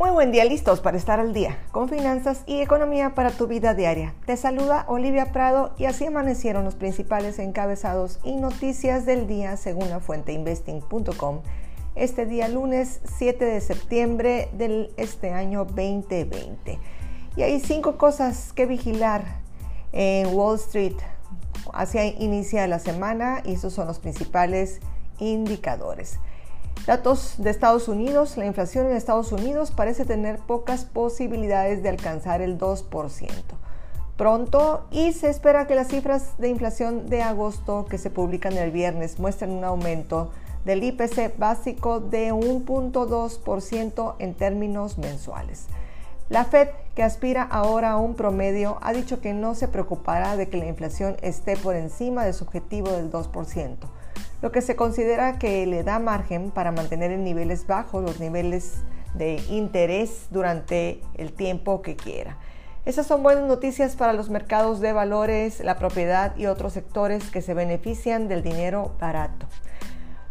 [0.00, 3.74] Muy buen día, listos para estar al día con finanzas y economía para tu vida
[3.74, 4.14] diaria.
[4.24, 9.90] Te saluda Olivia Prado y así amanecieron los principales encabezados y noticias del día según
[9.90, 11.40] la fuente investing.com
[11.96, 16.78] este día lunes 7 de septiembre de este año 2020.
[17.36, 19.22] Y hay cinco cosas que vigilar
[19.92, 20.96] en Wall Street
[21.74, 24.80] hacia inicia la semana y esos son los principales
[25.18, 26.18] indicadores.
[26.90, 32.42] Datos de Estados Unidos, la inflación en Estados Unidos parece tener pocas posibilidades de alcanzar
[32.42, 33.30] el 2%
[34.16, 38.72] pronto y se espera que las cifras de inflación de agosto que se publican el
[38.72, 40.32] viernes muestren un aumento
[40.64, 45.66] del IPC básico de 1.2% en términos mensuales.
[46.28, 50.48] La Fed, que aspira ahora a un promedio, ha dicho que no se preocupará de
[50.48, 53.76] que la inflación esté por encima de su objetivo del 2%
[54.42, 58.82] lo que se considera que le da margen para mantener en niveles bajos los niveles
[59.14, 62.38] de interés durante el tiempo que quiera.
[62.86, 67.42] Esas son buenas noticias para los mercados de valores, la propiedad y otros sectores que
[67.42, 69.46] se benefician del dinero barato.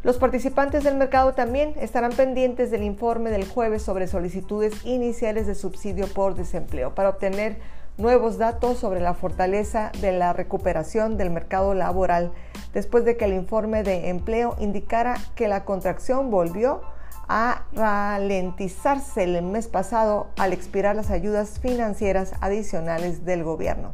[0.02, 5.56] Los participantes del mercado también estarán pendientes del informe del jueves sobre solicitudes iniciales de
[5.56, 7.58] subsidio por desempleo para obtener
[8.00, 12.32] nuevos datos sobre la fortaleza de la recuperación del mercado laboral
[12.74, 16.82] después de que el informe de empleo indicara que la contracción volvió
[17.28, 23.94] a ralentizarse el mes pasado al expirar las ayudas financieras adicionales del gobierno.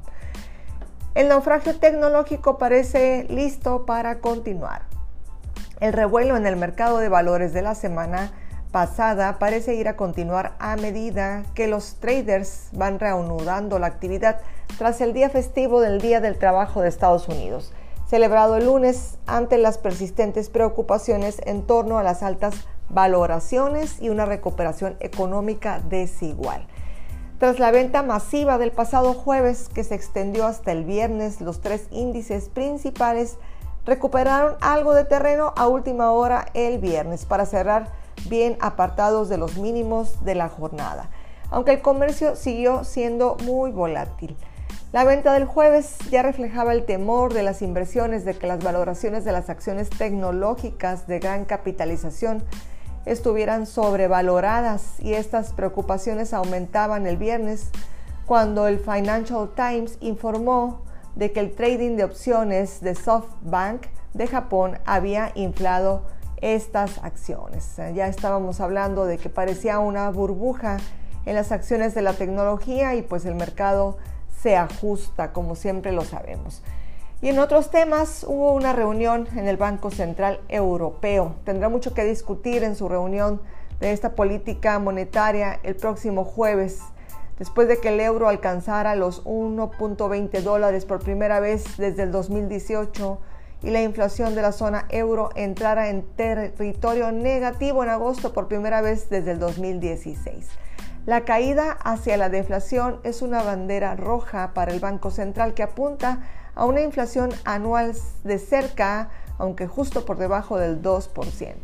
[1.16, 4.84] El naufragio tecnológico parece listo para continuar.
[5.80, 8.32] El revuelo en el mercado de valores de la semana
[8.76, 14.42] pasada parece ir a continuar a medida que los traders van reanudando la actividad
[14.78, 17.72] tras el día festivo del Día del Trabajo de Estados Unidos
[18.06, 24.26] celebrado el lunes ante las persistentes preocupaciones en torno a las altas valoraciones y una
[24.26, 26.68] recuperación económica desigual.
[27.40, 31.88] Tras la venta masiva del pasado jueves que se extendió hasta el viernes, los tres
[31.92, 33.38] índices principales
[33.86, 39.58] recuperaron algo de terreno a última hora el viernes para cerrar bien apartados de los
[39.58, 41.10] mínimos de la jornada,
[41.50, 44.36] aunque el comercio siguió siendo muy volátil.
[44.92, 49.26] La venta del jueves ya reflejaba el temor de las inversiones de que las valoraciones
[49.26, 52.44] de las acciones tecnológicas de gran capitalización
[53.06, 57.72] estuvieran sobrevaloradas y estas preocupaciones aumentaban el viernes
[58.26, 60.82] cuando el Financial Times informó
[61.16, 66.04] de que el trading de opciones de SoftBank de Japón había inflado
[66.42, 67.76] estas acciones.
[67.94, 70.78] Ya estábamos hablando de que parecía una burbuja
[71.26, 73.98] en las acciones de la tecnología y pues el mercado
[74.42, 76.62] se ajusta, como siempre lo sabemos.
[77.22, 81.36] Y en otros temas hubo una reunión en el Banco Central Europeo.
[81.44, 83.42] Tendrá mucho que discutir en su reunión
[83.80, 86.82] de esta política monetaria el próximo jueves,
[87.40, 93.20] después de que el euro alcanzara los 1.20 dólares por primera vez desde el 2018
[93.66, 98.82] y la inflación de la zona euro entrara en territorio negativo en agosto por primera
[98.82, 100.48] vez desde el 2016.
[101.08, 106.20] La caída hacia la deflación es una bandera roja para el Banco Central que apunta
[106.54, 107.94] a una inflación anual
[108.24, 109.10] de cerca,
[109.40, 111.56] aunque justo por debajo del 2%.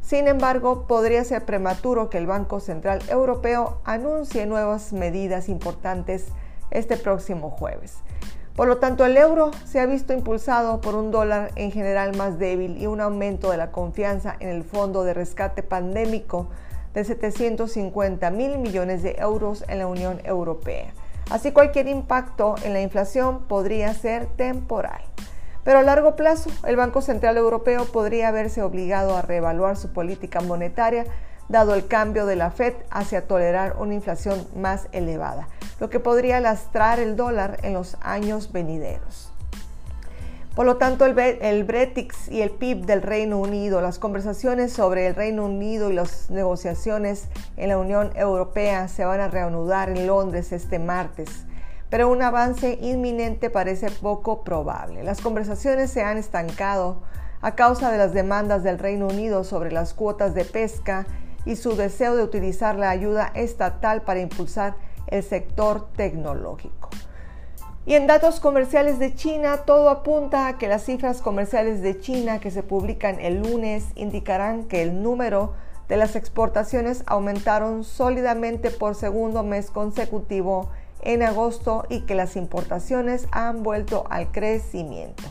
[0.00, 6.26] Sin embargo, podría ser prematuro que el Banco Central Europeo anuncie nuevas medidas importantes
[6.70, 7.98] este próximo jueves.
[8.56, 12.38] Por lo tanto, el euro se ha visto impulsado por un dólar en general más
[12.38, 16.48] débil y un aumento de la confianza en el fondo de rescate pandémico
[16.92, 20.92] de 750 mil millones de euros en la Unión Europea.
[21.30, 25.00] Así cualquier impacto en la inflación podría ser temporal.
[25.64, 30.40] Pero a largo plazo, el Banco Central Europeo podría verse obligado a reevaluar su política
[30.40, 31.06] monetaria
[31.48, 35.48] dado el cambio de la Fed hacia tolerar una inflación más elevada,
[35.82, 39.32] lo que podría lastrar el dólar en los años venideros.
[40.54, 45.08] Por lo tanto, el, el Bretix y el PIB del Reino Unido, las conversaciones sobre
[45.08, 47.26] el Reino Unido y las negociaciones
[47.56, 51.46] en la Unión Europea se van a reanudar en Londres este martes,
[51.90, 55.02] pero un avance inminente parece poco probable.
[55.02, 57.02] Las conversaciones se han estancado
[57.40, 61.06] a causa de las demandas del Reino Unido sobre las cuotas de pesca
[61.44, 64.76] y su deseo de utilizar la ayuda estatal para impulsar
[65.08, 66.88] el sector tecnológico.
[67.84, 72.38] Y en datos comerciales de China, todo apunta a que las cifras comerciales de China
[72.38, 75.54] que se publican el lunes indicarán que el número
[75.88, 80.70] de las exportaciones aumentaron sólidamente por segundo mes consecutivo
[81.00, 85.24] en agosto y que las importaciones han vuelto al crecimiento.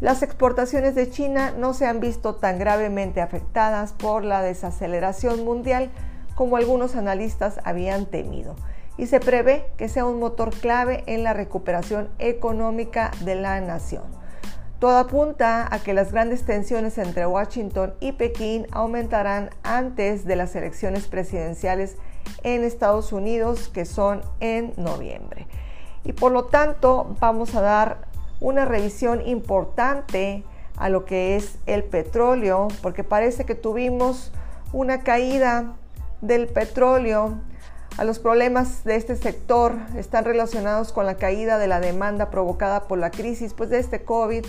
[0.00, 5.90] Las exportaciones de China no se han visto tan gravemente afectadas por la desaceleración mundial
[6.34, 8.56] como algunos analistas habían temido,
[8.96, 14.04] y se prevé que sea un motor clave en la recuperación económica de la nación.
[14.78, 20.56] Todo apunta a que las grandes tensiones entre Washington y Pekín aumentarán antes de las
[20.56, 21.96] elecciones presidenciales
[22.42, 25.46] en Estados Unidos, que son en noviembre.
[26.04, 28.08] Y por lo tanto vamos a dar
[28.40, 30.42] una revisión importante
[30.76, 34.32] a lo que es el petróleo, porque parece que tuvimos
[34.72, 35.76] una caída
[36.22, 37.34] del petróleo.
[37.98, 42.84] A los problemas de este sector están relacionados con la caída de la demanda provocada
[42.84, 44.46] por la crisis pues, de este COVID,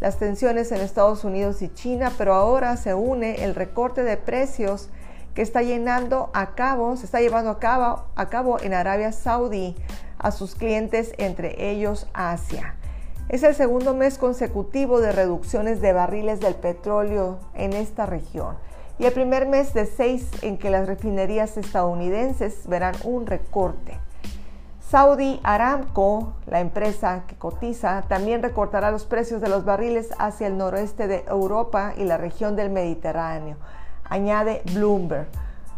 [0.00, 4.90] las tensiones en Estados Unidos y China, pero ahora se une el recorte de precios
[5.34, 9.74] que está llenando a cabo, se está llevando a cabo, a cabo en Arabia Saudí
[10.18, 12.76] a sus clientes, entre ellos Asia.
[13.28, 18.56] Es el segundo mes consecutivo de reducciones de barriles del petróleo en esta región
[18.98, 23.98] y el primer mes de seis en que las refinerías estadounidenses verán un recorte.
[24.88, 30.56] Saudi Aramco, la empresa que cotiza, también recortará los precios de los barriles hacia el
[30.56, 33.56] noroeste de Europa y la región del Mediterráneo,
[34.04, 35.26] añade Bloomberg.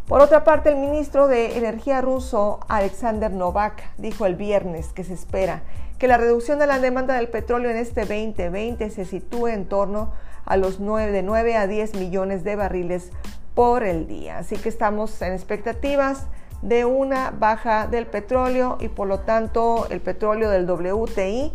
[0.07, 5.15] Por otra parte, el ministro de Energía ruso, Alexander Novak, dijo el viernes que se
[5.15, 5.63] espera
[5.99, 10.13] que la reducción de la demanda del petróleo en este 2020 se sitúe en torno
[10.13, 13.11] a los 9, de 9 a 10 millones de barriles
[13.57, 14.39] por el día.
[14.39, 16.27] Así que estamos en expectativas
[16.63, 21.53] de una baja del petróleo y por lo tanto el petróleo del WTI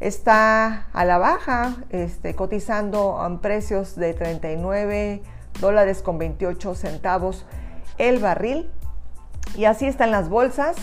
[0.00, 5.22] está a la baja, este, cotizando a precios de 39
[5.60, 7.46] dólares con 28 centavos
[7.98, 8.68] el barril.
[9.56, 10.76] Y así están las bolsas,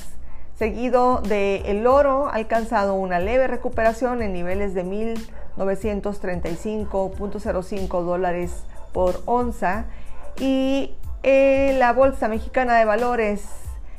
[0.56, 4.84] seguido del el oro, ha alcanzado una leve recuperación en niveles de
[5.58, 8.64] 1.935.05 dólares
[8.94, 9.86] por onza.
[10.40, 13.46] Y eh, la bolsa mexicana de valores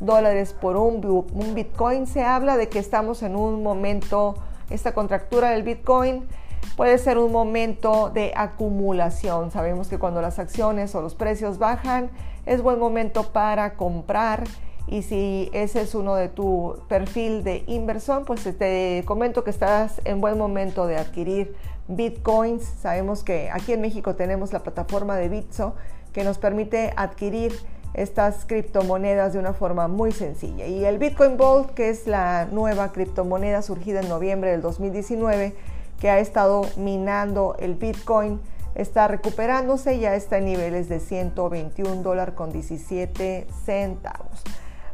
[0.00, 1.04] dólares por un,
[1.34, 2.06] un Bitcoin.
[2.06, 4.36] Se habla de que estamos en un momento,
[4.70, 6.26] esta contractura del Bitcoin
[6.74, 9.50] puede ser un momento de acumulación.
[9.50, 12.10] Sabemos que cuando las acciones o los precios bajan,
[12.46, 14.44] es buen momento para comprar.
[14.86, 20.00] Y si ese es uno de tu perfil de inversión, pues te comento que estás
[20.04, 21.54] en buen momento de adquirir
[21.88, 22.64] bitcoins.
[22.80, 25.74] Sabemos que aquí en México tenemos la plataforma de Bitso
[26.12, 27.54] que nos permite adquirir
[27.94, 30.66] estas criptomonedas de una forma muy sencilla.
[30.66, 35.54] Y el Bitcoin Vault, que es la nueva criptomoneda surgida en noviembre del 2019,
[36.00, 38.40] que ha estado minando el Bitcoin
[38.74, 44.42] está recuperándose, ya está en niveles de 121 dólares con 17 centavos.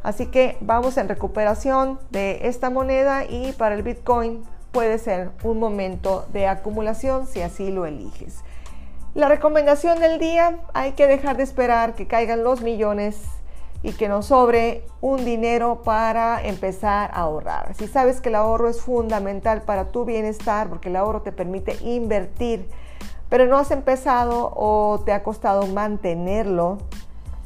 [0.03, 5.59] Así que vamos en recuperación de esta moneda y para el Bitcoin puede ser un
[5.59, 8.43] momento de acumulación si así lo eliges.
[9.15, 13.17] La recomendación del día, hay que dejar de esperar que caigan los millones
[13.81, 17.73] y que nos sobre un dinero para empezar a ahorrar.
[17.75, 21.77] Si sabes que el ahorro es fundamental para tu bienestar, porque el ahorro te permite
[21.81, 22.69] invertir,
[23.29, 26.77] pero no has empezado o te ha costado mantenerlo,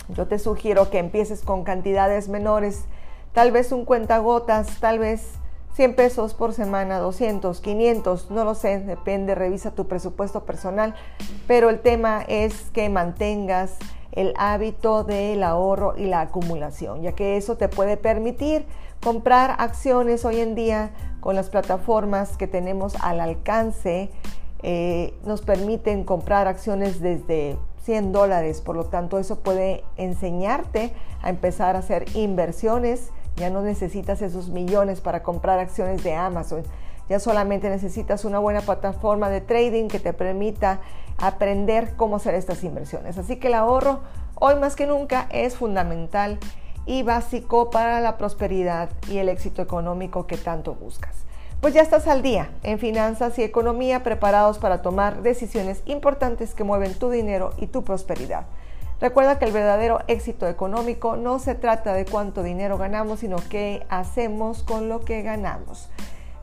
[0.09, 2.85] yo te sugiero que empieces con cantidades menores,
[3.33, 5.27] tal vez un cuentagotas, tal vez
[5.75, 10.93] 100 pesos por semana, 200, 500, no lo sé, depende, revisa tu presupuesto personal,
[11.47, 13.77] pero el tema es que mantengas
[14.11, 18.65] el hábito del ahorro y la acumulación, ya que eso te puede permitir
[19.03, 24.11] comprar acciones hoy en día con las plataformas que tenemos al alcance.
[24.63, 31.29] Eh, nos permiten comprar acciones desde 100 dólares, por lo tanto eso puede enseñarte a
[31.29, 33.11] empezar a hacer inversiones.
[33.35, 36.63] Ya no necesitas esos millones para comprar acciones de Amazon.
[37.09, 40.79] Ya solamente necesitas una buena plataforma de trading que te permita
[41.17, 43.17] aprender cómo hacer estas inversiones.
[43.17, 43.99] Así que el ahorro
[44.35, 46.39] hoy más que nunca es fundamental
[46.85, 51.25] y básico para la prosperidad y el éxito económico que tanto buscas.
[51.63, 56.65] Pues ya estás al día en finanzas y economía preparados para tomar decisiones importantes que
[56.65, 58.47] mueven tu dinero y tu prosperidad.
[58.99, 63.85] Recuerda que el verdadero éxito económico no se trata de cuánto dinero ganamos, sino qué
[63.87, 65.87] hacemos con lo que ganamos.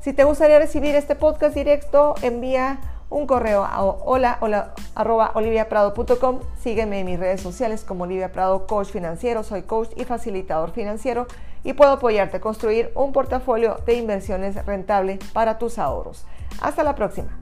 [0.00, 6.38] Si te gustaría recibir este podcast directo, envía un correo a hola, hola arroba oliviaprado.com.
[6.62, 9.42] Sígueme en mis redes sociales como Olivia Prado, coach financiero.
[9.42, 11.26] Soy coach y facilitador financiero
[11.64, 16.26] y puedo apoyarte a construir un portafolio de inversiones rentable para tus ahorros.
[16.60, 17.39] Hasta la próxima.